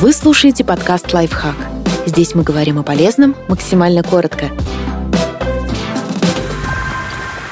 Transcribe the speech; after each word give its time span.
Вы 0.00 0.14
слушаете 0.14 0.64
подкаст 0.64 1.12
«Лайфхак». 1.12 1.56
Здесь 2.06 2.34
мы 2.34 2.42
говорим 2.42 2.78
о 2.78 2.82
полезном 2.82 3.36
максимально 3.48 4.02
коротко. 4.02 4.46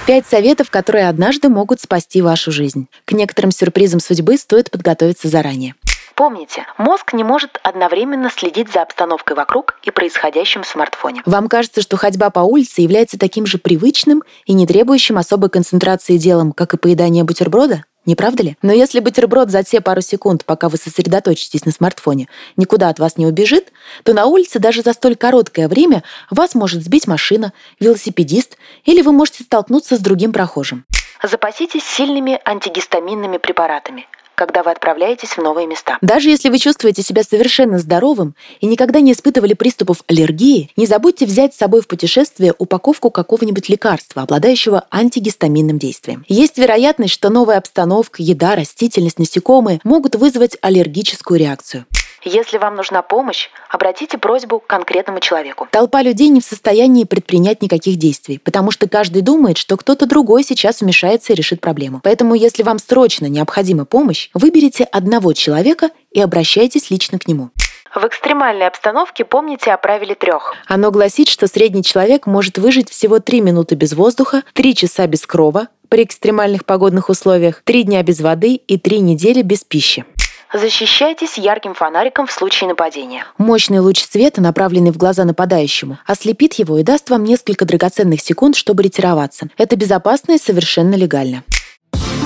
Пять 0.06 0.26
советов, 0.26 0.70
которые 0.70 1.10
однажды 1.10 1.50
могут 1.50 1.82
спасти 1.82 2.22
вашу 2.22 2.50
жизнь. 2.50 2.88
К 3.04 3.12
некоторым 3.12 3.50
сюрпризам 3.50 4.00
судьбы 4.00 4.38
стоит 4.38 4.70
подготовиться 4.70 5.28
заранее. 5.28 5.74
Помните, 6.14 6.64
мозг 6.78 7.12
не 7.12 7.22
может 7.22 7.60
одновременно 7.62 8.30
следить 8.30 8.72
за 8.72 8.80
обстановкой 8.80 9.36
вокруг 9.36 9.78
и 9.82 9.90
происходящим 9.90 10.62
в 10.62 10.66
смартфоне. 10.66 11.20
Вам 11.26 11.48
кажется, 11.48 11.82
что 11.82 11.98
ходьба 11.98 12.30
по 12.30 12.40
улице 12.40 12.80
является 12.80 13.18
таким 13.18 13.44
же 13.44 13.58
привычным 13.58 14.22
и 14.46 14.54
не 14.54 14.66
требующим 14.66 15.18
особой 15.18 15.50
концентрации 15.50 16.16
делом, 16.16 16.52
как 16.52 16.72
и 16.72 16.78
поедание 16.78 17.24
бутерброда? 17.24 17.84
Не 18.06 18.14
правда 18.14 18.42
ли? 18.42 18.56
Но 18.62 18.72
если 18.72 19.00
бутерброд 19.00 19.50
за 19.50 19.62
те 19.62 19.80
пару 19.80 20.00
секунд, 20.00 20.44
пока 20.44 20.68
вы 20.68 20.78
сосредоточитесь 20.78 21.64
на 21.64 21.72
смартфоне, 21.72 22.28
никуда 22.56 22.88
от 22.88 22.98
вас 22.98 23.16
не 23.16 23.26
убежит, 23.26 23.72
то 24.02 24.14
на 24.14 24.26
улице 24.26 24.58
даже 24.58 24.82
за 24.82 24.92
столь 24.92 25.16
короткое 25.16 25.68
время 25.68 26.02
вас 26.30 26.54
может 26.54 26.82
сбить 26.82 27.06
машина, 27.06 27.52
велосипедист 27.80 28.56
или 28.84 29.02
вы 29.02 29.12
можете 29.12 29.44
столкнуться 29.44 29.96
с 29.96 30.00
другим 30.00 30.32
прохожим. 30.32 30.84
Запаситесь 31.22 31.84
сильными 31.84 32.40
антигистаминными 32.44 33.38
препаратами– 33.38 34.06
когда 34.38 34.62
вы 34.62 34.70
отправляетесь 34.70 35.30
в 35.30 35.38
новые 35.38 35.66
места. 35.66 35.98
Даже 36.00 36.30
если 36.30 36.48
вы 36.48 36.58
чувствуете 36.58 37.02
себя 37.02 37.24
совершенно 37.24 37.78
здоровым 37.78 38.36
и 38.60 38.66
никогда 38.66 39.00
не 39.00 39.12
испытывали 39.12 39.54
приступов 39.54 40.04
аллергии, 40.06 40.70
не 40.76 40.86
забудьте 40.86 41.26
взять 41.26 41.54
с 41.54 41.58
собой 41.58 41.82
в 41.82 41.88
путешествие 41.88 42.54
упаковку 42.56 43.10
какого-нибудь 43.10 43.68
лекарства, 43.68 44.22
обладающего 44.22 44.86
антигистаминным 44.92 45.78
действием. 45.78 46.24
Есть 46.28 46.56
вероятность, 46.56 47.14
что 47.14 47.30
новая 47.30 47.58
обстановка, 47.58 48.22
еда, 48.22 48.54
растительность, 48.54 49.18
насекомые 49.18 49.80
могут 49.82 50.14
вызвать 50.14 50.56
аллергическую 50.62 51.40
реакцию. 51.40 51.84
Если 52.30 52.58
вам 52.58 52.76
нужна 52.76 53.00
помощь, 53.00 53.48
обратите 53.70 54.18
просьбу 54.18 54.60
к 54.60 54.66
конкретному 54.66 55.18
человеку. 55.18 55.66
Толпа 55.70 56.02
людей 56.02 56.28
не 56.28 56.42
в 56.42 56.44
состоянии 56.44 57.04
предпринять 57.04 57.62
никаких 57.62 57.96
действий, 57.96 58.36
потому 58.36 58.70
что 58.70 58.86
каждый 58.86 59.22
думает, 59.22 59.56
что 59.56 59.78
кто-то 59.78 60.04
другой 60.04 60.44
сейчас 60.44 60.82
вмешается 60.82 61.32
и 61.32 61.36
решит 61.36 61.62
проблему. 61.62 62.00
Поэтому, 62.04 62.34
если 62.34 62.62
вам 62.62 62.78
срочно 62.78 63.24
необходима 63.26 63.86
помощь, 63.86 64.28
выберите 64.34 64.84
одного 64.84 65.32
человека 65.32 65.88
и 66.10 66.20
обращайтесь 66.20 66.90
лично 66.90 67.18
к 67.18 67.26
нему. 67.26 67.48
В 67.94 68.04
экстремальной 68.04 68.66
обстановке 68.66 69.24
помните 69.24 69.72
о 69.72 69.78
правиле 69.78 70.14
трех. 70.14 70.54
Оно 70.66 70.90
гласит, 70.90 71.28
что 71.28 71.46
средний 71.46 71.82
человек 71.82 72.26
может 72.26 72.58
выжить 72.58 72.90
всего 72.90 73.20
3 73.20 73.40
минуты 73.40 73.74
без 73.74 73.94
воздуха, 73.94 74.42
3 74.52 74.74
часа 74.74 75.06
без 75.06 75.26
крова 75.26 75.68
при 75.88 76.04
экстремальных 76.04 76.66
погодных 76.66 77.08
условиях, 77.08 77.62
3 77.64 77.84
дня 77.84 78.02
без 78.02 78.20
воды 78.20 78.56
и 78.56 78.78
3 78.78 79.00
недели 79.00 79.40
без 79.40 79.64
пищи. 79.64 80.04
Защищайтесь 80.52 81.36
ярким 81.36 81.74
фонариком 81.74 82.26
в 82.26 82.32
случае 82.32 82.68
нападения. 82.68 83.24
Мощный 83.36 83.80
луч 83.80 84.02
света, 84.02 84.40
направленный 84.40 84.90
в 84.90 84.96
глаза 84.96 85.24
нападающему, 85.24 85.98
ослепит 86.06 86.54
его 86.54 86.78
и 86.78 86.82
даст 86.82 87.10
вам 87.10 87.24
несколько 87.24 87.66
драгоценных 87.66 88.20
секунд, 88.20 88.56
чтобы 88.56 88.82
ретироваться. 88.82 89.48
Это 89.58 89.76
безопасно 89.76 90.32
и 90.32 90.38
совершенно 90.38 90.94
легально. 90.94 91.42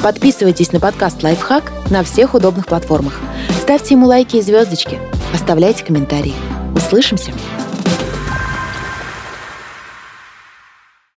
Подписывайтесь 0.03 0.73
на 0.73 0.81
подкаст 0.81 1.23
«Лайфхак» 1.23 1.73
на 1.91 2.03
всех 2.03 2.35
удобных 2.35 2.67
платформах. 2.67 3.21
Ставьте 3.61 3.95
ему 3.95 4.07
лайки 4.07 4.37
и 4.37 4.43
звездочки. 4.43 4.99
Оставляйте 5.33 5.85
комментарии. 5.85 6.35
Услышимся! 6.75 7.33